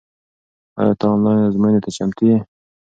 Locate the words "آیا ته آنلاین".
0.79-1.39